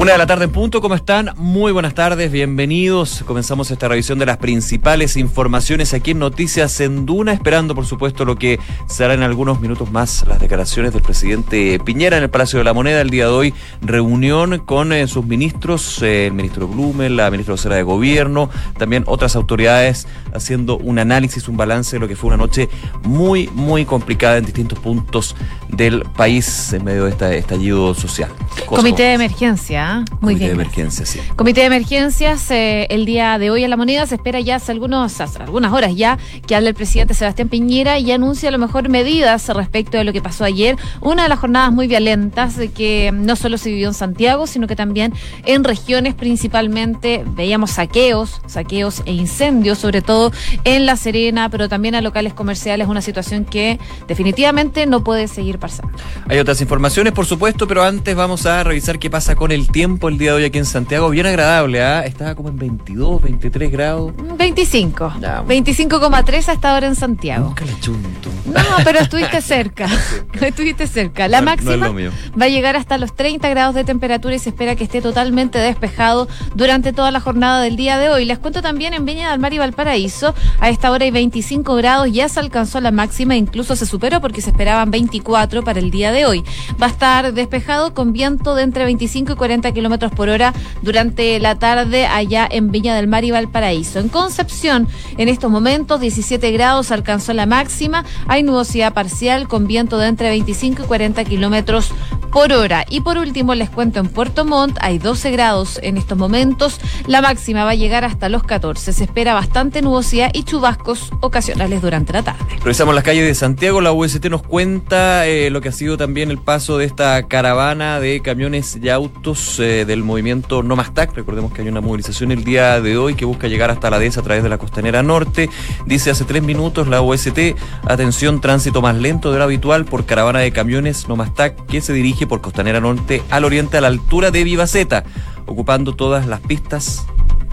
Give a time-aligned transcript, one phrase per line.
[0.00, 1.34] Una de la tarde en punto, ¿cómo están?
[1.36, 3.22] Muy buenas tardes, bienvenidos.
[3.26, 8.24] Comenzamos esta revisión de las principales informaciones aquí en Noticias en Duna, esperando por supuesto
[8.24, 8.58] lo que
[8.88, 12.72] será en algunos minutos más las declaraciones del presidente Piñera en el Palacio de la
[12.72, 17.30] Moneda el día de hoy, reunión con eh, sus ministros, eh, el ministro Blumen, la
[17.30, 18.48] ministra vocera de Gobierno,
[18.78, 22.70] también otras autoridades haciendo un análisis, un balance de lo que fue una noche
[23.02, 25.36] muy, muy complicada en distintos puntos
[25.68, 28.30] del país en medio de este estallido social.
[28.64, 29.89] Comité de emergencia.
[29.90, 30.04] ¿Ah?
[30.20, 31.20] Muy Comité de emergencias, sí.
[31.36, 34.72] Comité de emergencias, eh, el día de hoy en la moneda se espera ya hace,
[34.72, 38.88] algunos, algunas horas ya que hable el presidente Sebastián Piñera y anuncia a lo mejor
[38.88, 40.76] medidas respecto de lo que pasó ayer.
[41.00, 44.76] Una de las jornadas muy violentas que no solo se vivió en Santiago, sino que
[44.76, 45.12] también
[45.44, 50.32] en regiones principalmente veíamos saqueos, saqueos e incendios, sobre todo
[50.64, 55.58] en La Serena, pero también a locales comerciales, una situación que definitivamente no puede seguir
[55.58, 55.92] pasando.
[56.28, 59.79] Hay otras informaciones, por supuesto, pero antes vamos a revisar qué pasa con el tiempo
[59.82, 61.08] el día de hoy aquí en Santiago.
[61.08, 62.04] Bien agradable, ¿ah?
[62.04, 64.12] Estaba como en 22, 23 grados.
[64.36, 65.14] 25.
[65.48, 67.46] 25,3 hasta ahora en Santiago.
[67.46, 68.28] Nunca le chunto.
[68.44, 69.88] No, pero estuviste cerca.
[70.40, 71.28] estuviste cerca.
[71.28, 74.84] La máxima va a llegar hasta los 30 grados de temperatura y se espera que
[74.84, 78.26] esté totalmente despejado durante toda la jornada del día de hoy.
[78.26, 80.34] Les cuento también en Viña del Mar y Valparaíso.
[80.60, 84.42] A esta hora hay 25 grados, ya se alcanzó la máxima, incluso se superó porque
[84.42, 86.44] se esperaban 24 para el día de hoy.
[86.80, 91.38] Va a estar despejado con viento de entre 25 y 40 kilómetros por hora durante
[91.40, 93.98] la tarde allá en Viña del Mar y Valparaíso.
[93.98, 98.04] En Concepción, en estos momentos, 17 grados alcanzó la máxima.
[98.26, 101.92] Hay nubosidad parcial con viento de entre 25 y 40 kilómetros
[102.30, 102.84] por hora.
[102.88, 106.80] Y por último, les cuento en Puerto Montt, hay 12 grados en estos momentos.
[107.06, 108.92] La máxima va a llegar hasta los 14.
[108.92, 112.40] Se espera bastante nubosidad y chubascos ocasionales durante la tarde.
[112.62, 113.80] Revisamos las calles de Santiago.
[113.80, 118.00] La UST nos cuenta eh, lo que ha sido también el paso de esta caravana
[118.00, 121.14] de camiones y autos eh, del movimiento No Más TAC.
[121.14, 124.20] Recordemos que hay una movilización el día de hoy que busca llegar hasta la dehesa
[124.20, 125.48] a través de la costanera norte.
[125.86, 127.56] Dice hace tres minutos la UST,
[127.86, 131.80] atención, tránsito más lento de lo habitual por caravana de camiones No Más TAC que
[131.80, 135.04] se dirige por Costanera Norte al oriente a la altura de Vivaceta,
[135.46, 137.06] ocupando todas las pistas.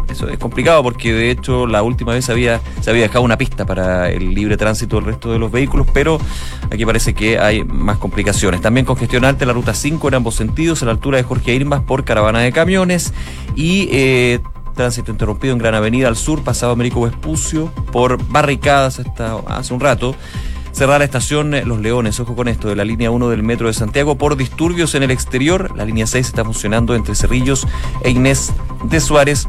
[0.09, 3.65] Eso es complicado porque de hecho la última vez había, se había dejado una pista
[3.65, 6.19] para el libre tránsito del resto de los vehículos, pero
[6.71, 8.61] aquí parece que hay más complicaciones.
[8.61, 12.03] También congestionante la ruta 5 en ambos sentidos, a la altura de Jorge Irmas por
[12.03, 13.13] caravana de camiones
[13.55, 14.39] y eh,
[14.75, 19.79] tránsito interrumpido en Gran Avenida al sur, pasado Américo Vespucio, por barricadas hasta hace un
[19.79, 20.15] rato
[20.77, 23.65] cerrar la estación eh, Los Leones, ojo con esto, de la línea 1 del metro
[23.65, 25.75] de Santiago por disturbios en el exterior.
[25.75, 27.67] La línea 6 está funcionando entre Cerrillos
[28.03, 28.53] e Inés
[28.83, 29.47] de Suárez.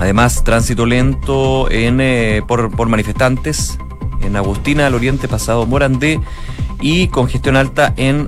[0.00, 3.78] Además, tránsito lento en, eh, por, por manifestantes
[4.22, 6.18] en Agustina al oriente, pasado Morandé,
[6.80, 8.26] y congestión alta en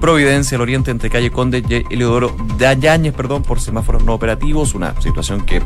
[0.00, 4.98] Providencia al oriente entre calle Conde y Eleodoro de perdón, por semáforos no operativos, una
[4.98, 5.62] situación que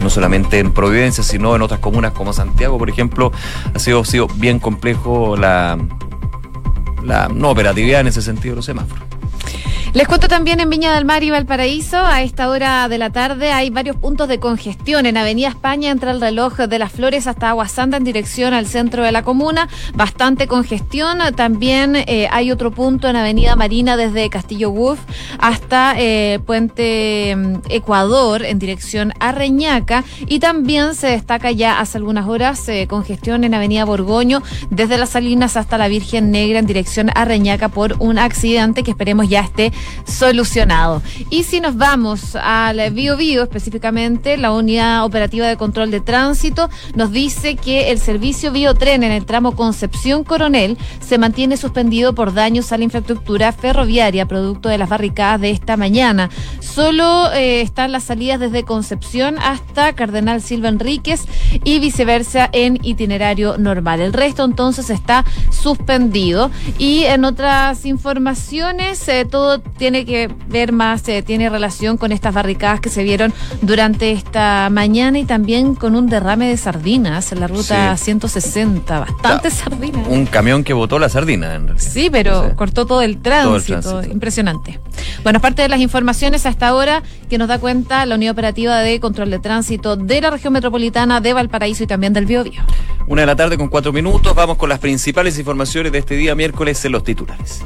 [0.00, 3.32] no solamente en Providencia, sino en otras comunas como Santiago, por ejemplo,
[3.74, 5.78] ha sido, sido bien complejo la,
[7.02, 9.03] la no operatividad en ese sentido de los semáforos.
[9.94, 13.52] Les cuento también en Viña del Mar y Valparaíso, a esta hora de la tarde
[13.52, 15.06] hay varios puntos de congestión.
[15.06, 19.04] En Avenida España entre el reloj de las Flores hasta Aguasanda en dirección al centro
[19.04, 19.68] de la comuna.
[19.94, 21.18] Bastante congestión.
[21.36, 24.98] También eh, hay otro punto en Avenida Marina desde Castillo Guf
[25.38, 30.02] hasta eh, Puente mm, Ecuador en dirección a Reñaca.
[30.26, 35.10] Y también se destaca ya hace algunas horas eh, congestión en Avenida Borgoño desde Las
[35.10, 39.42] Salinas hasta la Virgen Negra en dirección a Reñaca por un accidente que esperemos ya
[39.42, 39.72] esté
[40.04, 41.02] solucionado.
[41.30, 46.70] Y si nos vamos al Bio Bio, específicamente, la unidad operativa de control de tránsito
[46.94, 52.34] nos dice que el servicio Biotren en el tramo Concepción Coronel se mantiene suspendido por
[52.34, 56.30] daños a la infraestructura ferroviaria, producto de las barricadas de esta mañana.
[56.60, 61.22] Solo eh, están las salidas desde Concepción hasta Cardenal Silva Enríquez
[61.64, 64.00] y viceversa en itinerario normal.
[64.00, 66.50] El resto entonces está suspendido.
[66.78, 72.34] Y en otras informaciones, eh, todo tiene que ver más, eh, tiene relación con estas
[72.34, 73.32] barricadas que se vieron
[73.62, 79.00] durante esta mañana y también con un derrame de sardinas en la ruta 160.
[79.00, 80.06] Bastante sardinas.
[80.08, 81.90] Un camión que botó la sardina, en realidad.
[81.90, 84.80] Sí, pero cortó todo el, tránsito, Impresionante.
[85.22, 89.00] Bueno, aparte de las informaciones hasta ahora que nos da cuenta la Unidad Operativa de
[89.00, 92.62] Control de Tránsito de la región metropolitana de Valparaíso y también del Biobío.
[93.06, 94.34] Una de la tarde con cuatro minutos.
[94.34, 97.62] Vamos con las principales informaciones de este día miércoles en los titulares.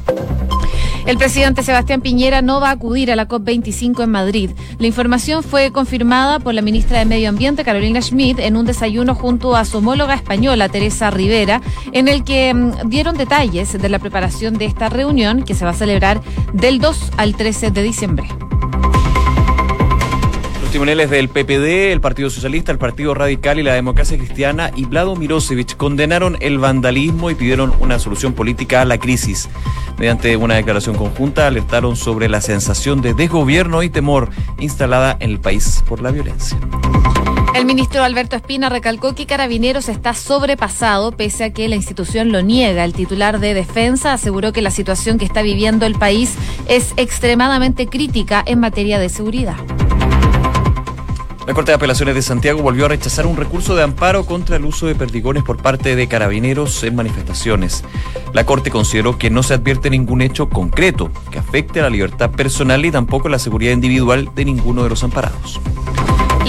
[1.09, 4.51] El presidente Sebastián Piñera no va a acudir a la COP25 en Madrid.
[4.77, 9.15] La información fue confirmada por la ministra de Medio Ambiente, Carolina Schmidt, en un desayuno
[9.15, 11.63] junto a su homóloga española, Teresa Rivera,
[11.93, 15.71] en el que mm, dieron detalles de la preparación de esta reunión que se va
[15.71, 16.21] a celebrar
[16.53, 18.29] del 2 al 13 de diciembre.
[20.69, 25.15] Testimoniales del PPD, el Partido Socialista, el Partido Radical y la Democracia Cristiana y Vlado
[25.15, 29.49] Mirosevic condenaron el vandalismo y pidieron una solución política a la crisis.
[29.97, 34.29] Mediante una declaración conjunta alertaron sobre la sensación de desgobierno y temor
[34.59, 36.55] instalada en el país por la violencia.
[37.55, 42.43] El ministro Alberto Espina recalcó que Carabineros está sobrepasado pese a que la institución lo
[42.43, 42.83] niega.
[42.83, 46.35] El titular de Defensa aseguró que la situación que está viviendo el país
[46.67, 49.57] es extremadamente crítica en materia de seguridad.
[51.49, 54.65] La Corte de Apelaciones de Santiago volvió a rechazar un recurso de amparo contra el
[54.65, 57.83] uso de perdigones por parte de carabineros en manifestaciones.
[58.33, 62.29] La Corte consideró que no se advierte ningún hecho concreto que afecte a la libertad
[62.29, 65.59] personal y tampoco la seguridad individual de ninguno de los amparados.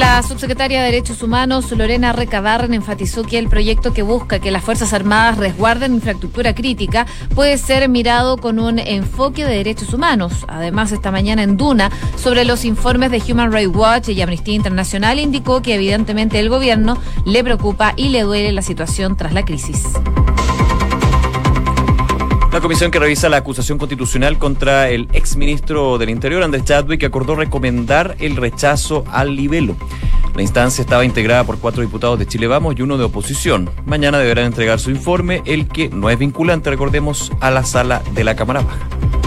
[0.01, 4.65] La subsecretaria de Derechos Humanos, Lorena Recabarren, enfatizó que el proyecto que busca que las
[4.65, 10.47] Fuerzas Armadas resguarden infraestructura crítica puede ser mirado con un enfoque de derechos humanos.
[10.49, 15.19] Además, esta mañana en Duna, sobre los informes de Human Rights Watch y Amnistía Internacional,
[15.19, 19.85] indicó que evidentemente el gobierno le preocupa y le duele la situación tras la crisis.
[22.61, 28.17] Comisión que revisa la acusación constitucional contra el exministro del Interior, Andrés Chadwick, acordó recomendar
[28.21, 29.77] el rechazo al libelo.
[30.37, 33.71] La instancia estaba integrada por cuatro diputados de Chile Vamos y uno de oposición.
[33.87, 38.25] Mañana deberán entregar su informe, el que no es vinculante, recordemos, a la sala de
[38.25, 39.20] la Cámara Baja.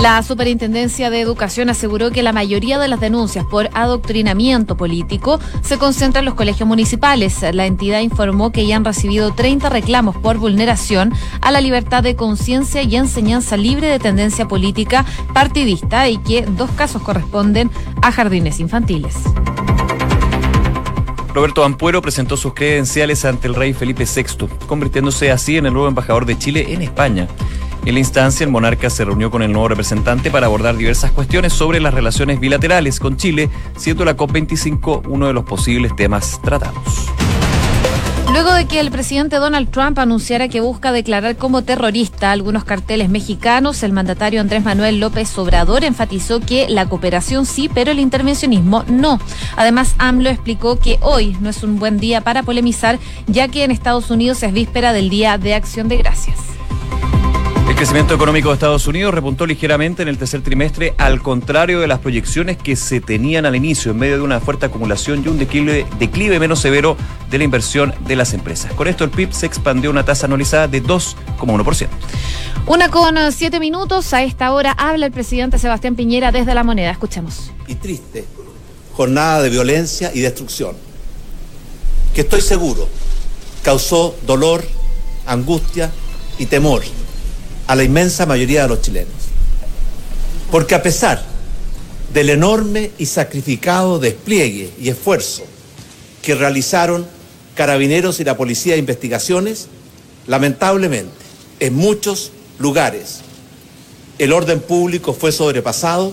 [0.00, 5.78] La Superintendencia de Educación aseguró que la mayoría de las denuncias por adoctrinamiento político se
[5.78, 7.42] concentran en los colegios municipales.
[7.52, 12.14] La entidad informó que ya han recibido 30 reclamos por vulneración a la libertad de
[12.14, 17.70] conciencia y enseñanza libre de tendencia política partidista y que dos casos corresponden
[18.02, 19.16] a jardines infantiles.
[21.32, 25.88] Roberto Ampuero presentó sus credenciales ante el rey Felipe VI, convirtiéndose así en el nuevo
[25.88, 27.28] embajador de Chile en España.
[27.86, 31.52] En la instancia, el monarca se reunió con el nuevo representante para abordar diversas cuestiones
[31.52, 36.82] sobre las relaciones bilaterales con Chile, siendo la COP25 uno de los posibles temas tratados.
[38.32, 43.08] Luego de que el presidente Donald Trump anunciara que busca declarar como terrorista algunos carteles
[43.08, 48.82] mexicanos, el mandatario Andrés Manuel López Obrador enfatizó que la cooperación sí, pero el intervencionismo
[48.88, 49.20] no.
[49.54, 52.98] Además, AMLO explicó que hoy no es un buen día para polemizar,
[53.28, 56.55] ya que en Estados Unidos es víspera del Día de Acción de Gracias.
[57.68, 61.86] El crecimiento económico de Estados Unidos repuntó ligeramente en el tercer trimestre, al contrario de
[61.86, 65.38] las proyecciones que se tenían al inicio, en medio de una fuerte acumulación y un
[65.38, 66.96] declive, declive menos severo
[67.28, 68.72] de la inversión de las empresas.
[68.74, 71.88] Con esto, el PIB se expandió a una tasa anualizada de 2,1%.
[72.66, 74.12] Una con eh, siete minutos.
[74.14, 76.90] A esta hora habla el presidente Sebastián Piñera desde la moneda.
[76.90, 77.50] Escuchemos.
[77.66, 78.24] Y triste
[78.96, 80.74] jornada de violencia y destrucción,
[82.14, 82.88] que estoy seguro
[83.62, 84.64] causó dolor,
[85.26, 85.90] angustia
[86.38, 86.82] y temor
[87.66, 89.12] a la inmensa mayoría de los chilenos.
[90.50, 91.24] Porque a pesar
[92.12, 95.44] del enorme y sacrificado despliegue y esfuerzo
[96.22, 97.06] que realizaron
[97.54, 99.68] carabineros y la Policía de Investigaciones,
[100.26, 101.12] lamentablemente,
[101.60, 103.20] en muchos lugares
[104.18, 106.12] el orden público fue sobrepasado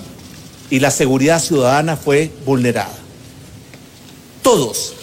[0.69, 2.95] y la seguridad ciudadana fue vulnerada.
[4.41, 4.94] Todos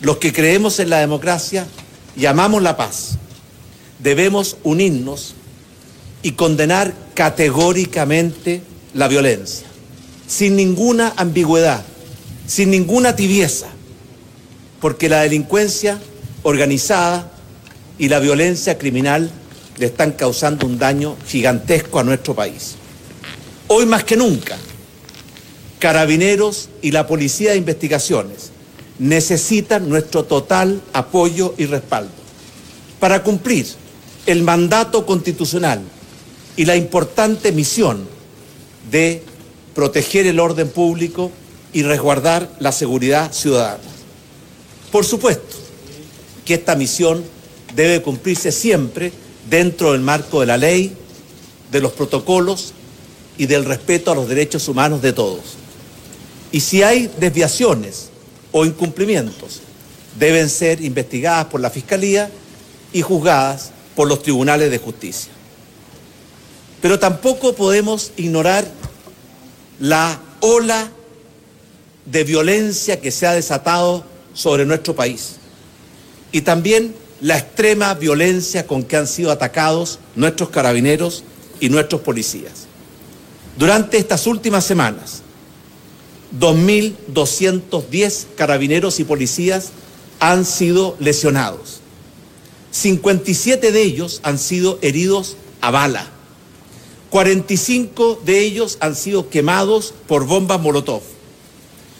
[0.00, 1.66] los que creemos en la democracia
[2.16, 3.18] y amamos la paz,
[4.00, 5.34] debemos unirnos
[6.22, 8.62] y condenar categóricamente
[8.94, 9.66] la violencia,
[10.26, 11.84] sin ninguna ambigüedad,
[12.46, 13.68] sin ninguna tibieza,
[14.80, 16.00] porque la delincuencia
[16.42, 17.30] organizada
[17.98, 19.30] y la violencia criminal
[19.78, 22.76] le están causando un daño gigantesco a nuestro país.
[23.68, 24.56] Hoy más que nunca,
[25.78, 28.50] carabineros y la Policía de Investigaciones
[28.98, 32.10] necesitan nuestro total apoyo y respaldo
[32.98, 33.66] para cumplir
[34.26, 35.80] el mandato constitucional
[36.56, 38.06] y la importante misión
[38.90, 39.22] de
[39.74, 41.30] proteger el orden público
[41.72, 43.82] y resguardar la seguridad ciudadana.
[44.90, 45.56] Por supuesto
[46.44, 47.22] que esta misión
[47.74, 49.12] debe cumplirse siempre
[49.48, 50.92] dentro del marco de la ley,
[51.70, 52.72] de los protocolos
[53.38, 55.40] y del respeto a los derechos humanos de todos.
[56.52, 58.10] Y si hay desviaciones
[58.50, 59.60] o incumplimientos,
[60.18, 62.30] deben ser investigadas por la Fiscalía
[62.92, 65.30] y juzgadas por los tribunales de justicia.
[66.80, 68.66] Pero tampoco podemos ignorar
[69.78, 70.90] la ola
[72.06, 75.36] de violencia que se ha desatado sobre nuestro país
[76.32, 81.24] y también la extrema violencia con que han sido atacados nuestros carabineros
[81.60, 82.66] y nuestros policías.
[83.58, 85.22] Durante estas últimas semanas,
[86.38, 89.70] 2.210 carabineros y policías
[90.18, 91.80] han sido lesionados.
[92.70, 96.08] 57 de ellos han sido heridos a bala
[97.10, 101.02] 45 de ellos han sido quemados por bombas Molotov.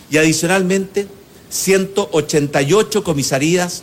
[0.09, 1.09] y adicionalmente
[1.51, 3.83] 188 comisarías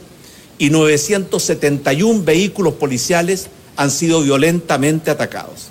[0.57, 5.67] y 971 vehículos policiales han sido violentamente atacados.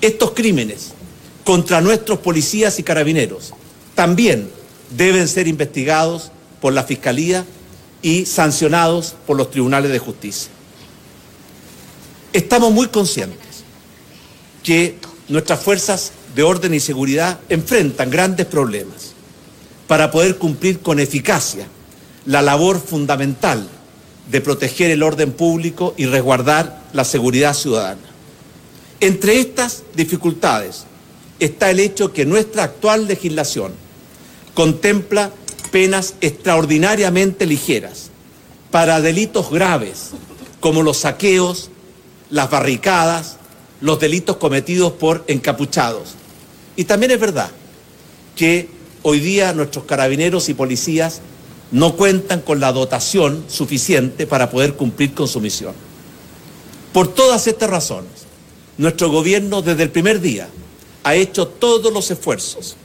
[0.00, 0.92] Estos crímenes
[1.44, 3.52] contra nuestros policías y carabineros
[3.94, 4.50] también
[4.96, 7.44] deben ser investigados por la Fiscalía
[8.00, 10.50] y sancionados por los tribunales de justicia.
[12.32, 13.49] Estamos muy conscientes
[14.62, 14.96] que
[15.28, 19.12] nuestras fuerzas de orden y seguridad enfrentan grandes problemas
[19.86, 21.66] para poder cumplir con eficacia
[22.26, 23.68] la labor fundamental
[24.30, 28.00] de proteger el orden público y resguardar la seguridad ciudadana.
[29.00, 30.84] Entre estas dificultades
[31.40, 33.72] está el hecho que nuestra actual legislación
[34.54, 35.32] contempla
[35.72, 38.10] penas extraordinariamente ligeras
[38.70, 40.10] para delitos graves
[40.60, 41.70] como los saqueos,
[42.28, 43.38] las barricadas,
[43.80, 46.14] los delitos cometidos por encapuchados.
[46.76, 47.50] Y también es verdad
[48.36, 48.68] que
[49.02, 51.20] hoy día nuestros carabineros y policías
[51.72, 55.74] no cuentan con la dotación suficiente para poder cumplir con su misión.
[56.92, 58.10] Por todas estas razones,
[58.76, 60.48] nuestro gobierno desde el primer día
[61.04, 62.76] ha hecho todos los esfuerzos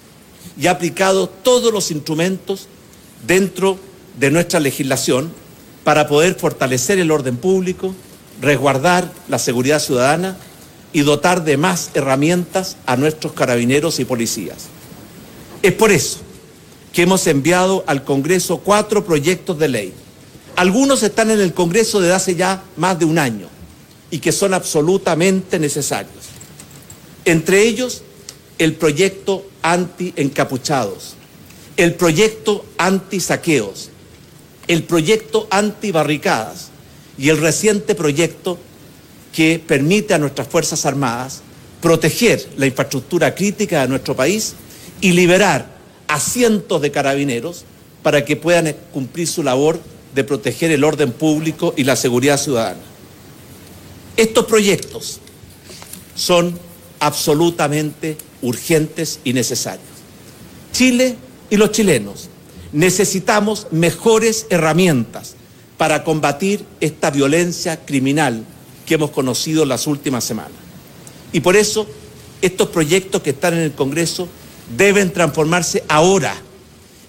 [0.59, 2.67] y ha aplicado todos los instrumentos
[3.25, 3.77] dentro
[4.19, 5.31] de nuestra legislación
[5.83, 7.93] para poder fortalecer el orden público,
[8.41, 10.37] resguardar la seguridad ciudadana
[10.95, 14.67] y dotar de más herramientas a nuestros carabineros y policías.
[15.61, 16.19] Es por eso
[16.93, 19.93] que hemos enviado al Congreso cuatro proyectos de ley.
[20.55, 23.49] Algunos están en el Congreso desde hace ya más de un año
[24.09, 26.27] y que son absolutamente necesarios.
[27.25, 28.01] Entre ellos,
[28.57, 31.15] el proyecto anti-encapuchados,
[31.75, 33.89] el proyecto anti-saqueos,
[34.69, 36.69] el proyecto anti-barricadas
[37.17, 38.57] y el reciente proyecto
[39.35, 41.41] que permite a nuestras Fuerzas Armadas
[41.81, 44.53] proteger la infraestructura crítica de nuestro país
[45.01, 45.75] y liberar
[46.07, 47.65] a cientos de carabineros
[48.01, 49.81] para que puedan cumplir su labor
[50.15, 52.79] de proteger el orden público y la seguridad ciudadana.
[54.15, 55.19] Estos proyectos
[56.15, 56.57] son
[57.01, 59.83] absolutamente urgentes y necesarios.
[60.71, 61.17] Chile
[61.49, 62.29] y los chilenos
[62.71, 65.35] necesitamos mejores herramientas
[65.77, 68.45] para combatir esta violencia criminal
[68.85, 70.53] que hemos conocido las últimas semanas.
[71.31, 71.87] Y por eso
[72.41, 74.27] estos proyectos que están en el Congreso
[74.77, 76.35] deben transformarse ahora,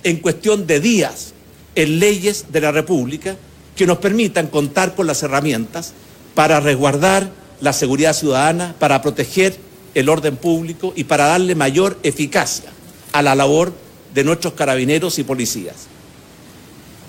[0.02, 1.33] en cuestión de días,
[1.75, 3.37] en leyes de la República
[3.76, 5.92] que nos permitan contar con las herramientas
[6.35, 7.30] para resguardar
[7.61, 9.56] la seguridad ciudadana, para proteger
[9.95, 12.71] el orden público y para darle mayor eficacia
[13.12, 13.73] a la labor
[14.14, 15.87] de nuestros carabineros y policías.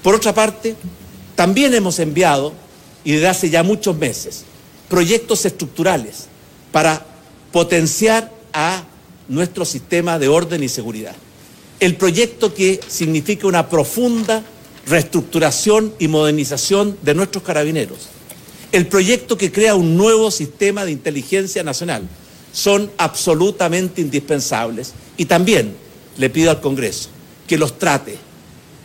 [0.03, 0.75] Por otra parte,
[1.35, 2.53] también hemos enviado,
[3.03, 4.43] y desde hace ya muchos meses,
[4.89, 6.27] proyectos estructurales
[6.71, 7.05] para
[7.51, 8.83] potenciar a
[9.27, 11.15] nuestro sistema de orden y seguridad.
[11.79, 14.43] El proyecto que significa una profunda
[14.87, 18.07] reestructuración y modernización de nuestros carabineros.
[18.71, 22.07] El proyecto que crea un nuevo sistema de inteligencia nacional.
[22.53, 24.93] Son absolutamente indispensables.
[25.17, 25.75] Y también
[26.17, 27.09] le pido al Congreso
[27.47, 28.17] que los trate,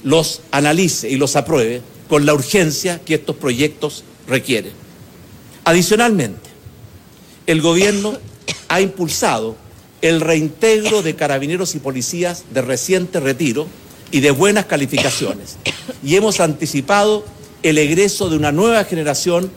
[0.05, 4.73] los analice y los apruebe con la urgencia que estos proyectos requieren.
[5.65, 6.51] Adicionalmente,
[7.47, 8.19] el Gobierno
[8.69, 9.57] ha impulsado
[10.01, 13.67] el reintegro de carabineros y policías de reciente retiro
[14.11, 15.57] y de buenas calificaciones.
[16.03, 17.25] Y hemos anticipado
[17.63, 19.51] el egreso de una nueva generación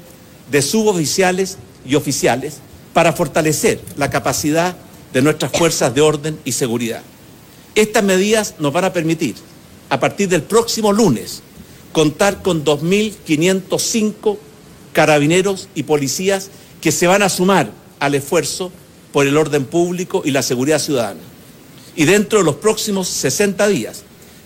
[0.52, 2.58] de suboficiales y oficiales
[2.94, 4.78] para fortalecer la capacidad
[5.12, 7.02] de nuestras fuerzas de orden y seguridad.
[7.74, 9.36] Estas medidas nos van a permitir,
[9.90, 11.42] a partir del próximo lunes,
[11.92, 14.38] contar con 2.505
[14.96, 16.50] carabineros y policías
[16.80, 18.72] que se van a sumar al esfuerzo
[19.12, 21.20] por el orden público y la seguridad ciudadana.
[21.98, 24.04] Y dentro de los próximos 60 días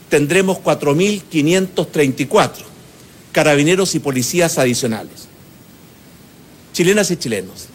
[0.09, 2.51] tendremos 4.534
[3.31, 5.27] carabineros y policías adicionales.
[6.73, 7.67] Chilenas y chilenos,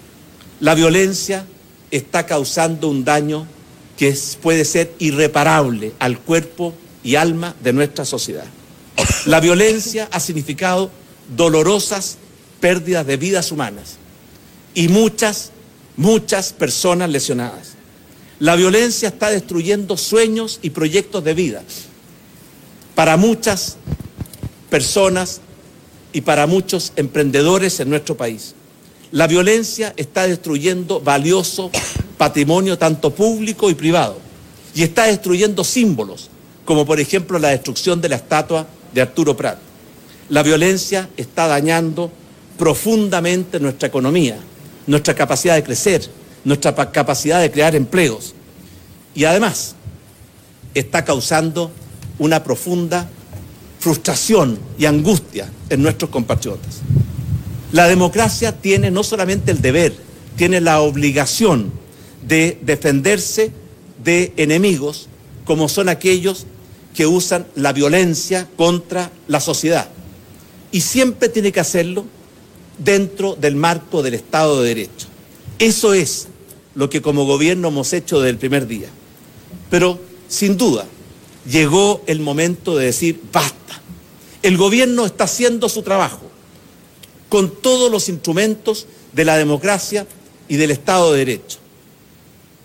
[0.59, 1.47] la violencia
[1.93, 3.47] está causando un daño
[3.97, 8.47] que puede ser irreparable al cuerpo y alma de nuestra sociedad.
[9.26, 10.90] La violencia ha significado
[11.37, 12.19] dolorosas
[12.61, 13.96] pérdidas de vidas humanas
[14.75, 15.52] y muchas
[15.96, 17.75] muchas personas lesionadas.
[18.38, 21.62] La violencia está destruyendo sueños y proyectos de vida
[22.94, 23.76] para muchas
[24.70, 25.40] personas
[26.12, 28.54] y para muchos emprendedores en nuestro país.
[29.12, 31.70] La violencia está destruyendo valioso
[32.18, 34.18] patrimonio tanto público y privado
[34.75, 36.30] y está destruyendo símbolos,
[36.64, 39.58] como por ejemplo la destrucción de la estatua de Arturo Prat.
[40.28, 42.11] La violencia está dañando
[42.58, 44.38] profundamente nuestra economía,
[44.87, 46.08] nuestra capacidad de crecer,
[46.44, 48.34] nuestra capacidad de crear empleos.
[49.14, 49.75] Y además
[50.75, 51.70] está causando
[52.18, 53.08] una profunda
[53.78, 56.80] frustración y angustia en nuestros compatriotas.
[57.73, 59.94] La democracia tiene no solamente el deber,
[60.37, 61.73] tiene la obligación
[62.26, 63.52] de defenderse
[64.02, 65.08] de enemigos
[65.44, 66.46] como son aquellos
[66.94, 69.88] que usan la violencia contra la sociedad.
[70.73, 72.06] Y siempre tiene que hacerlo
[72.78, 75.07] dentro del marco del Estado de Derecho.
[75.59, 76.28] Eso es
[76.75, 78.88] lo que como gobierno hemos hecho desde el primer día.
[79.71, 80.87] Pero, sin duda,
[81.49, 83.81] llegó el momento de decir basta.
[84.43, 86.31] El gobierno está haciendo su trabajo
[87.28, 90.07] con todos los instrumentos de la democracia
[90.49, 91.59] y del Estado de Derecho.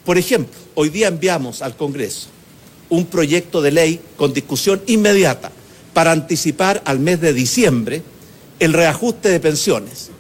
[0.06, 2.28] Por ejemplo, hoy día enviamos al Congreso
[2.89, 5.51] un proyecto de ley con discusión inmediata
[5.94, 8.01] para anticipar al mes de diciembre
[8.60, 10.12] el reajuste de pensiones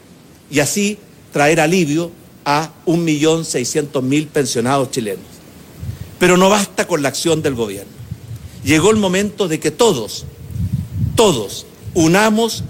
[0.49, 0.97] y así
[1.31, 2.11] traer alivio
[2.45, 5.25] a 1.600.000 pensionados chilenos.
[6.17, 7.91] Pero no basta con la acción del gobierno.
[8.63, 10.25] Llegó el momento de que todos,
[11.15, 12.63] todos, unamos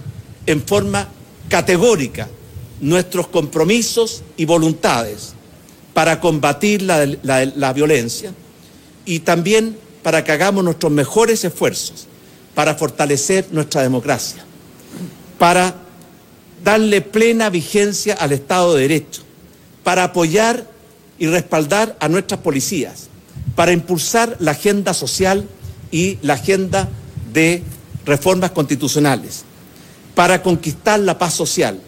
[0.46, 1.08] en forma
[1.48, 2.30] categórica
[2.80, 5.34] nuestros compromisos y voluntades
[5.94, 8.34] para combatir la, la violencia
[9.06, 12.08] y también para que hagamos nuestros mejores esfuerzos
[12.54, 14.46] para fortalecer nuestra democracia,
[15.40, 15.74] para
[16.64, 19.24] darle plena vigencia al Estado de Derecho,
[19.84, 20.68] para apoyar
[21.18, 23.08] y respaldar a nuestras policías,
[23.56, 25.48] para impulsar la agenda social
[25.90, 26.88] y la agenda
[27.34, 27.64] de
[28.06, 29.44] reformas constitucionales,
[30.14, 31.80] para conquistar la paz social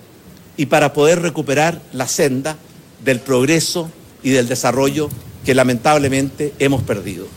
[0.58, 2.58] y para poder recuperar la senda
[3.03, 3.91] del progreso
[4.24, 5.10] y del desarrollo
[5.46, 7.27] que lamentablemente hemos perdido.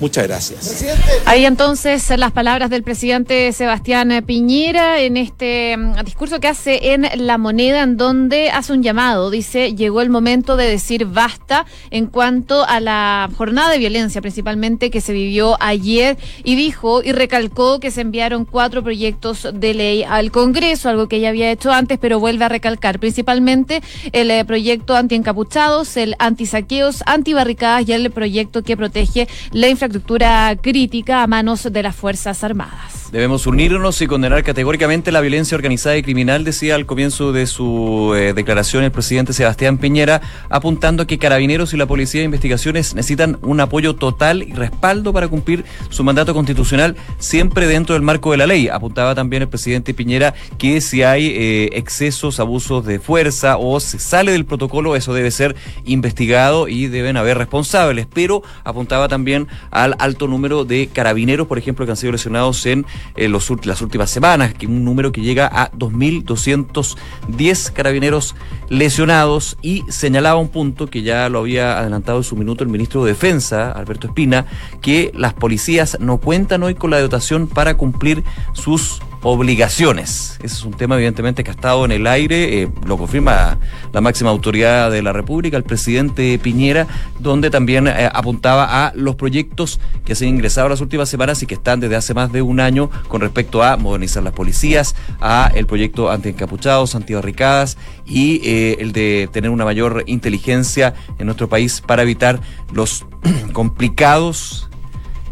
[0.00, 0.84] Muchas gracias.
[1.24, 7.06] Ahí entonces las palabras del presidente Sebastián Piñera en este mm, discurso que hace en
[7.16, 9.30] La Moneda, en donde hace un llamado.
[9.30, 14.90] Dice, llegó el momento de decir basta en cuanto a la jornada de violencia, principalmente
[14.90, 20.02] que se vivió ayer, y dijo y recalcó que se enviaron cuatro proyectos de ley
[20.02, 24.44] al Congreso, algo que ya había hecho antes, pero vuelve a recalcar, principalmente el eh,
[24.44, 31.26] proyecto anti-encapuchados, el anti-saqueos, anti-barricadas y el proyecto que protege la infraestructura infraestructura crítica a
[31.26, 33.04] manos de las Fuerzas Armadas.
[33.12, 38.12] Debemos unirnos y condenar categóricamente la violencia organizada y criminal, decía al comienzo de su
[38.16, 43.38] eh, declaración el presidente Sebastián Piñera, apuntando que carabineros y la Policía de Investigaciones necesitan
[43.42, 48.38] un apoyo total y respaldo para cumplir su mandato constitucional siempre dentro del marco de
[48.38, 48.68] la ley.
[48.68, 54.00] Apuntaba también el presidente Piñera que si hay eh, excesos, abusos de fuerza o se
[54.00, 58.08] sale del protocolo, eso debe ser investigado y deben haber responsables.
[58.12, 62.86] Pero apuntaba también al alto número de carabineros, por ejemplo, que han sido lesionados en
[63.16, 68.34] los, las últimas semanas, que un número que llega a 2.210 carabineros
[68.68, 73.04] lesionados y señalaba un punto que ya lo había adelantado en su minuto el ministro
[73.04, 74.46] de Defensa, Alberto Espina,
[74.80, 80.38] que las policías no cuentan hoy con la dotación para cumplir sus obligaciones.
[80.42, 83.58] Ese es un tema evidentemente que ha estado en el aire, eh, lo confirma
[83.92, 86.86] la máxima autoridad de la República, el presidente Piñera,
[87.18, 91.46] donde también eh, apuntaba a los proyectos que se han ingresado las últimas semanas y
[91.46, 95.50] que están desde hace más de un año con respecto a modernizar las policías, a
[95.54, 101.80] el proyecto anti-encapuchados, antibarricadas y eh, el de tener una mayor inteligencia en nuestro país
[101.80, 102.40] para evitar
[102.72, 103.06] los
[103.54, 104.68] complicados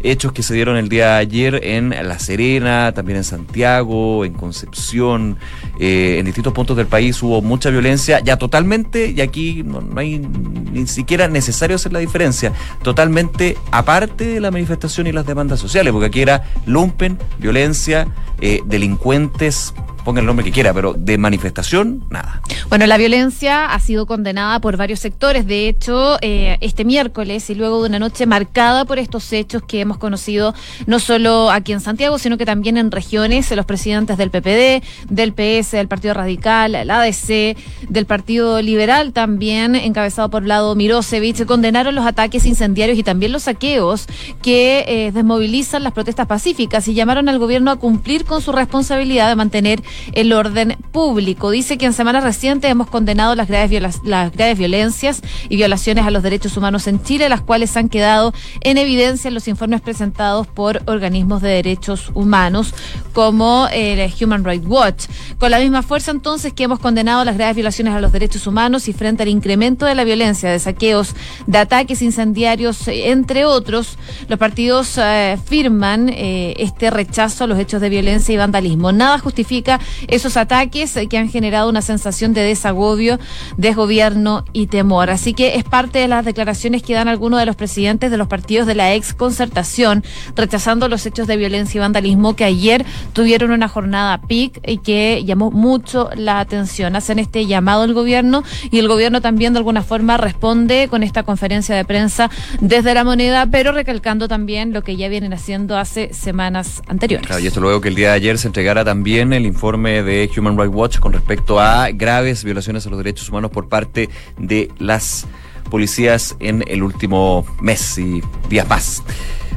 [0.03, 4.33] hechos que se dieron el día de ayer en La Serena, también en Santiago, en
[4.33, 5.37] Concepción,
[5.79, 10.19] eh, en distintos puntos del país hubo mucha violencia, ya totalmente, y aquí no, hay
[10.19, 12.51] ni siquiera necesario hacer la diferencia,
[12.83, 18.07] totalmente aparte de la manifestación y las demandas sociales, porque aquí era lumpen, violencia,
[18.41, 22.41] eh, delincuentes ponga el nombre que quiera, pero de manifestación, nada.
[22.69, 25.47] Bueno, la violencia ha sido condenada por varios sectores.
[25.47, 29.81] De hecho, eh, este miércoles y luego de una noche marcada por estos hechos que
[29.81, 30.53] hemos conocido
[30.85, 35.33] no solo aquí en Santiago, sino que también en regiones, los presidentes del PPD, del
[35.33, 37.57] PS, del Partido Radical, el ADC,
[37.89, 43.43] del Partido Liberal también, encabezado por Vlado Mirosevich, condenaron los ataques incendiarios y también los
[43.43, 44.07] saqueos
[44.41, 49.29] que eh, desmovilizan las protestas pacíficas y llamaron al gobierno a cumplir con su responsabilidad
[49.29, 49.83] de mantener
[50.13, 51.49] el orden público.
[51.49, 56.11] Dice que en semanas recientes hemos condenado las graves, las graves violencias y violaciones a
[56.11, 60.47] los derechos humanos en Chile, las cuales han quedado en evidencia en los informes presentados
[60.47, 62.73] por organismos de derechos humanos
[63.13, 65.05] como el Human Rights Watch.
[65.37, 68.87] Con la misma fuerza entonces que hemos condenado las graves violaciones a los derechos humanos
[68.87, 71.15] y frente al incremento de la violencia, de saqueos,
[71.47, 77.81] de ataques incendiarios, entre otros, los partidos eh, firman eh, este rechazo a los hechos
[77.81, 78.91] de violencia y vandalismo.
[78.91, 83.19] Nada justifica esos ataques que han generado una sensación de desagobio,
[83.57, 85.09] desgobierno y temor.
[85.09, 88.27] Así que es parte de las declaraciones que dan algunos de los presidentes de los
[88.27, 90.03] partidos de la ex concertación,
[90.35, 95.23] rechazando los hechos de violencia y vandalismo que ayer tuvieron una jornada PIC y que
[95.25, 96.95] llamó mucho la atención.
[96.95, 101.23] Hacen este llamado al gobierno y el gobierno también de alguna forma responde con esta
[101.23, 106.13] conferencia de prensa desde la moneda, pero recalcando también lo que ya vienen haciendo hace
[106.13, 107.29] semanas anteriores.
[107.41, 110.55] y esto luego que el día de ayer se entregara también el informe de Human
[110.55, 114.07] Rights Watch con respecto a graves violaciones a los derechos humanos por parte
[114.37, 115.25] de las
[115.71, 119.03] policías en el último mes y días más.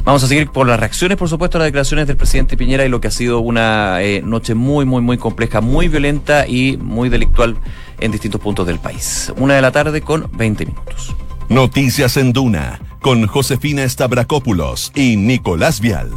[0.05, 2.89] Vamos a seguir por las reacciones, por supuesto, a las declaraciones del presidente Piñera y
[2.89, 7.11] lo que ha sido una eh, noche muy, muy, muy compleja, muy violenta y muy
[7.11, 7.57] delictual
[8.01, 9.33] en distintos puntos del país.
[9.37, 11.15] Una de la tarde con 20 minutos.
[11.51, 16.11] Noticias en Duna con Josefina Stavrakopoulos y Nicolás Vial.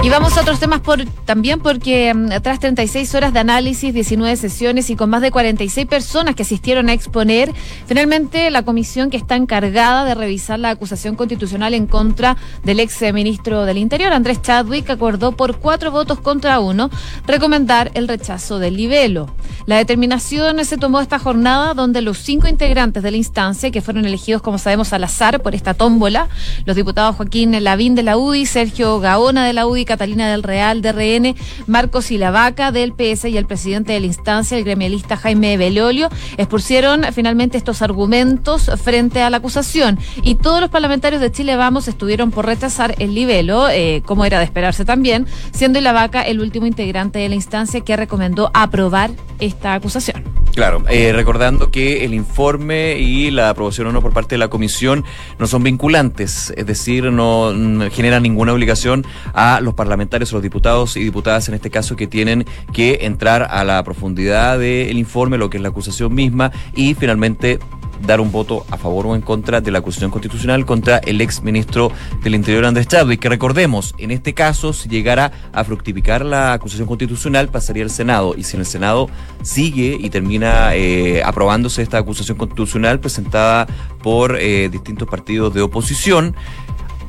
[0.00, 0.80] Y vamos a otros temas
[1.24, 5.86] también porque mm, tras 36 horas de análisis, 19 sesiones y con más de 46
[5.88, 7.52] personas que asistieron a exponer,
[7.86, 13.02] finalmente la comisión que está encargada de revisar la acusación constitucional en contra del ex
[13.12, 16.90] ministro del Interior, Andrés Chadwick, acordó por cuatro votos contra uno
[17.26, 19.34] recomendar el rechazo del libelo.
[19.66, 24.06] La determinación se tomó esta jornada donde los cinco integrantes de la instancia, que fueron
[24.06, 26.28] elegidos, como sabemos, al azar por esta tómbola,
[26.64, 30.82] los diputados Joaquín Lavín de la UDI, Sergio Gaona de la UDI, Catalina del Real,
[30.82, 31.34] DRN,
[31.66, 37.02] Marcos Ilavaca del PS y el presidente de la instancia, el gremialista Jaime Belolio, expusieron
[37.12, 39.98] finalmente estos argumentos frente a la acusación.
[40.22, 44.38] Y todos los parlamentarios de Chile Vamos estuvieron por rechazar el libelo, eh, como era
[44.38, 49.74] de esperarse también, siendo Ilavaca el último integrante de la instancia que recomendó aprobar esta
[49.74, 50.37] acusación.
[50.58, 54.48] Claro, eh, recordando que el informe y la aprobación o no por parte de la
[54.48, 55.04] comisión
[55.38, 57.54] no son vinculantes, es decir, no
[57.92, 62.08] generan ninguna obligación a los parlamentarios o los diputados y diputadas en este caso que
[62.08, 66.94] tienen que entrar a la profundidad del informe, lo que es la acusación misma y
[66.94, 67.60] finalmente
[68.06, 71.42] dar un voto a favor o en contra de la acusación constitucional contra el ex
[71.42, 71.90] ministro
[72.22, 76.86] del Interior Andrés Chadwick, que recordemos, en este caso, si llegara a fructificar la acusación
[76.86, 79.08] constitucional, pasaría al Senado, y si en el Senado
[79.42, 83.66] sigue y termina eh, aprobándose esta acusación constitucional presentada
[84.02, 86.34] por eh, distintos partidos de oposición,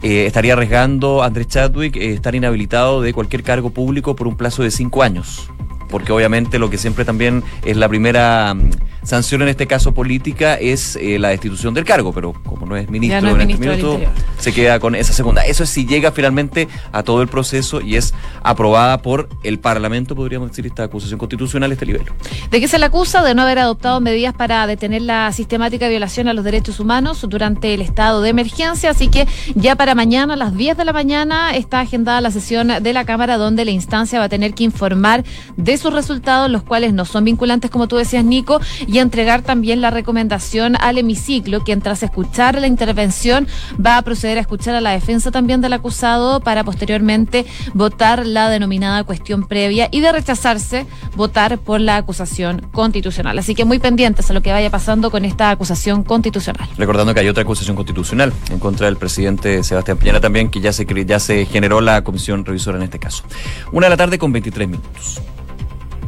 [0.02, 4.72] eh, estaría arriesgando Andrés Chadwick estar inhabilitado de cualquier cargo público por un plazo de
[4.72, 5.50] cinco años.
[5.90, 8.70] Porque obviamente lo que siempre también es la primera mm,
[9.04, 12.90] sanción en este caso política es eh, la destitución del cargo, pero como no es
[12.90, 14.00] ministro, en este minuto,
[14.38, 15.42] se queda con esa segunda.
[15.42, 20.16] Eso es si llega finalmente a todo el proceso y es aprobada por el Parlamento,
[20.16, 22.04] podríamos decir, esta acusación constitucional, este nivel.
[22.50, 23.24] ¿De qué se le acusa?
[23.24, 27.74] De no haber adoptado medidas para detener la sistemática violación a los derechos humanos durante
[27.74, 28.90] el estado de emergencia.
[28.90, 32.68] Así que ya para mañana, a las 10 de la mañana, está agendada la sesión
[32.82, 35.24] de la Cámara donde la instancia va a tener que informar
[35.58, 38.60] de sus resultados, los cuales no son vinculantes, como tú decías, Nico,
[38.90, 43.48] y entregar también la recomendación al hemiciclo, quien tras escuchar la intervención
[43.84, 48.50] va a proceder a escuchar a la defensa también del acusado para posteriormente votar la
[48.50, 53.38] denominada cuestión previa y de rechazarse, votar por la acusación constitucional.
[53.38, 56.68] Así que muy pendientes a lo que vaya pasando con esta acusación constitucional.
[56.76, 60.74] Recordando que hay otra acusación constitucional en contra del presidente Sebastián Piñera también, que ya
[60.74, 63.24] se, ya se generó la comisión revisora en este caso.
[63.72, 65.22] Una de la tarde con 23 minutos.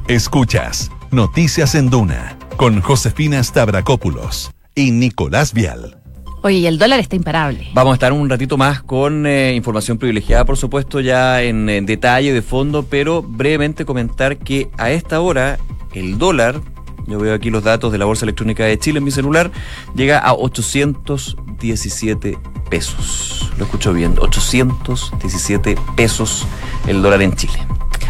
[0.07, 5.97] Escuchas Noticias en Duna con Josefina Stavrakopoulos y Nicolás Vial.
[6.43, 7.67] Oye, y el dólar está imparable.
[7.73, 11.85] Vamos a estar un ratito más con eh, información privilegiada, por supuesto, ya en, en,
[11.85, 15.59] detalle, de fondo, pero brevemente comentar que a esta hora
[15.93, 16.59] el dólar,
[17.07, 19.51] yo veo aquí los datos de la Bolsa Electrónica de Chile en mi celular,
[19.93, 22.39] llega a 817
[22.71, 23.51] pesos.
[23.57, 26.47] Lo escucho bien, 817 pesos
[26.87, 27.59] el dólar en Chile.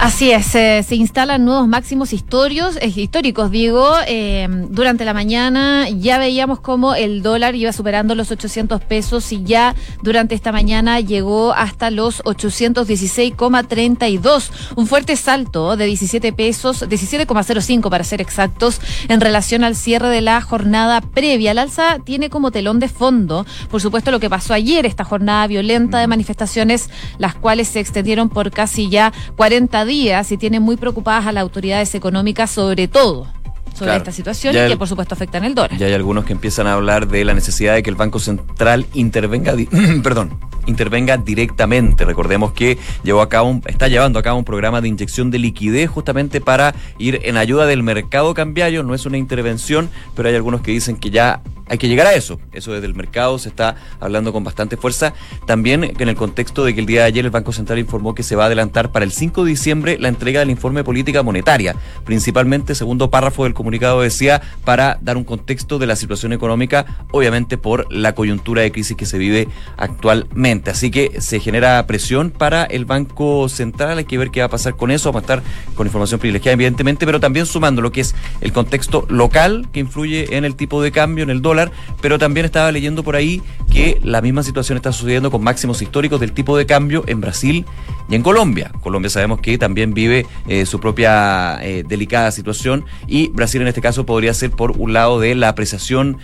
[0.01, 3.93] Así es, se instalan nuevos máximos históricos, eh, históricos digo.
[4.07, 9.43] Eh, durante la mañana ya veíamos cómo el dólar iba superando los 800 pesos y
[9.43, 14.49] ya durante esta mañana llegó hasta los 816,32.
[14.75, 20.21] Un fuerte salto de 17 pesos, 17,05 para ser exactos, en relación al cierre de
[20.21, 21.51] la jornada previa.
[21.51, 25.45] El alza tiene como telón de fondo, por supuesto, lo que pasó ayer, esta jornada
[25.45, 30.61] violenta de manifestaciones, las cuales se extendieron por casi ya 40 días días y tiene
[30.61, 33.27] muy preocupadas a las autoridades económicas sobre todo
[33.73, 35.77] sobre esta situación y que por supuesto afecta en el dólar.
[35.77, 38.85] Ya hay algunos que empiezan a hablar de la necesidad de que el Banco Central
[38.93, 39.53] intervenga,
[40.03, 42.05] perdón, intervenga directamente.
[42.05, 45.89] Recordemos que llevó a cabo está llevando a cabo un programa de inyección de liquidez
[45.89, 48.83] justamente para ir en ayuda del mercado cambiario.
[48.83, 52.13] No es una intervención, pero hay algunos que dicen que ya hay que llegar a
[52.13, 52.37] eso.
[52.51, 55.13] Eso desde el mercado se está hablando con bastante fuerza.
[55.45, 58.23] También en el contexto de que el día de ayer el Banco Central informó que
[58.23, 61.77] se va a adelantar para el 5 de diciembre la entrega del informe política monetaria,
[62.03, 67.57] principalmente, segundo párrafo del comunicado decía, para dar un contexto de la situación económica, obviamente
[67.57, 70.71] por la coyuntura de crisis que se vive actualmente.
[70.71, 74.49] Así que se genera presión para el Banco Central, hay que ver qué va a
[74.49, 75.43] pasar con eso, vamos a estar
[75.75, 80.35] con información privilegiada, evidentemente, pero también sumando lo que es el contexto local que influye
[80.35, 81.60] en el tipo de cambio, en el dólar,
[82.01, 86.19] pero también estaba leyendo por ahí que la misma situación está sucediendo con máximos históricos
[86.19, 87.65] del tipo de cambio en Brasil
[88.09, 88.71] y en Colombia.
[88.81, 93.81] Colombia sabemos que también vive eh, su propia eh, delicada situación y Brasil en este
[93.81, 96.17] caso podría ser por un lado de la apreciación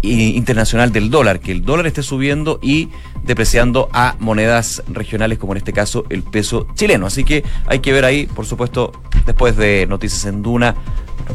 [0.00, 2.88] internacional del dólar, que el dólar esté subiendo y
[3.24, 7.06] depreciando a monedas regionales como en este caso el peso chileno.
[7.06, 8.92] Así que hay que ver ahí, por supuesto,
[9.26, 10.76] después de Noticias en Duna,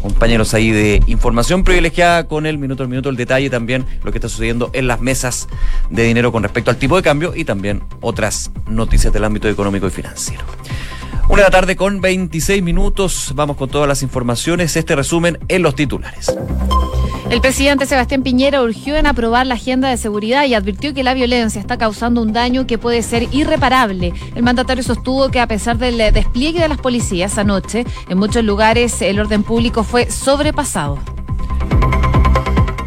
[0.01, 4.17] compañeros ahí de información privilegiada con el minuto al minuto, el detalle también, lo que
[4.17, 5.47] está sucediendo en las mesas
[5.89, 9.87] de dinero con respecto al tipo de cambio y también otras noticias del ámbito económico
[9.87, 10.43] y financiero.
[11.29, 13.31] Una de la tarde con 26 minutos.
[13.33, 14.75] Vamos con todas las informaciones.
[14.75, 16.33] Este resumen en los titulares.
[17.33, 21.15] El presidente Sebastián Piñera urgió en aprobar la agenda de seguridad y advirtió que la
[21.15, 24.13] violencia está causando un daño que puede ser irreparable.
[24.35, 29.01] El mandatario sostuvo que a pesar del despliegue de las policías anoche, en muchos lugares
[29.01, 30.99] el orden público fue sobrepasado.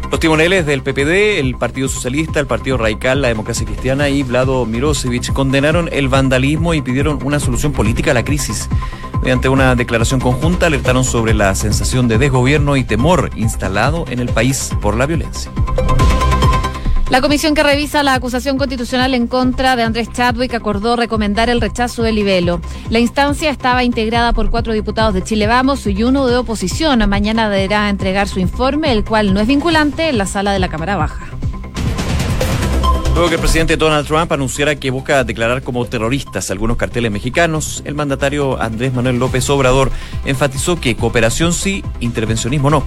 [0.09, 4.65] Los timoneles del PPD, el Partido Socialista, el Partido Radical, la Democracia Cristiana y Vlado
[4.65, 8.69] Mirosevic condenaron el vandalismo y pidieron una solución política a la crisis.
[9.21, 14.29] Mediante una declaración conjunta alertaron sobre la sensación de desgobierno y temor instalado en el
[14.29, 15.51] país por la violencia.
[17.09, 21.61] La comisión que revisa la acusación constitucional en contra de Andrés Chadwick acordó recomendar el
[21.61, 22.59] rechazo del libelo.
[22.89, 27.07] La instancia estaba integrada por cuatro diputados de Chile Vamos y uno de oposición.
[27.07, 30.67] Mañana deberá entregar su informe, el cual no es vinculante, en la sala de la
[30.67, 31.27] Cámara Baja.
[33.13, 37.81] Luego que el presidente Donald Trump anunciara que busca declarar como terroristas algunos carteles mexicanos,
[37.85, 39.91] el mandatario Andrés Manuel López Obrador
[40.25, 42.83] enfatizó que cooperación sí, intervencionismo no.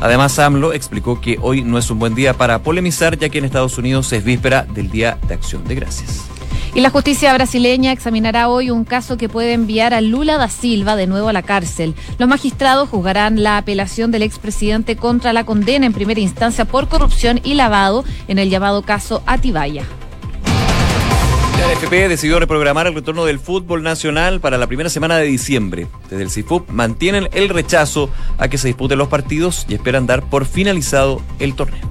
[0.00, 3.44] Además, AMLO explicó que hoy no es un buen día para polemizar, ya que en
[3.44, 6.30] Estados Unidos es víspera del Día de Acción de Gracias.
[6.72, 10.94] Y la justicia brasileña examinará hoy un caso que puede enviar a Lula da Silva
[10.94, 11.94] de nuevo a la cárcel.
[12.18, 17.40] Los magistrados juzgarán la apelación del expresidente contra la condena en primera instancia por corrupción
[17.42, 19.84] y lavado en el llamado caso Atibaya.
[21.60, 25.88] La NFP decidió reprogramar el retorno del fútbol nacional para la primera semana de diciembre.
[26.08, 30.22] Desde el CIFUP mantienen el rechazo a que se disputen los partidos y esperan dar
[30.22, 31.86] por finalizado el torneo.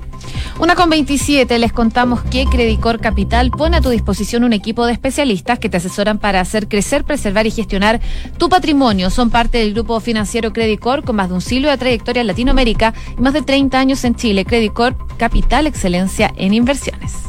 [0.59, 4.93] Una con 27, les contamos que Credicor Capital pone a tu disposición un equipo de
[4.93, 8.01] especialistas que te asesoran para hacer crecer, preservar y gestionar
[8.39, 9.11] tu patrimonio.
[9.11, 12.95] Son parte del grupo financiero Credicor con más de un siglo de trayectoria en Latinoamérica
[13.15, 14.45] y más de 30 años en Chile.
[14.45, 17.28] Credicor Capital, excelencia en inversiones.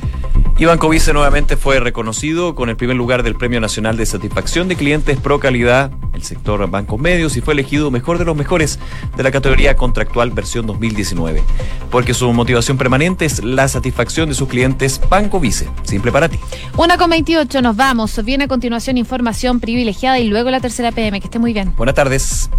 [0.61, 4.67] Y Banco Vice nuevamente fue reconocido con el primer lugar del Premio Nacional de Satisfacción
[4.67, 8.77] de Clientes Pro Calidad, el sector bancos medios, y fue elegido mejor de los mejores
[9.17, 11.41] de la categoría contractual versión 2019.
[11.89, 15.67] Porque su motivación permanente es la satisfacción de sus clientes Banco Vice.
[15.81, 16.39] Simple para ti.
[16.77, 18.23] Una con 28, nos vamos.
[18.23, 21.21] Viene a continuación información privilegiada y luego la tercera PM.
[21.21, 21.73] Que esté muy bien.
[21.75, 22.51] Buenas tardes.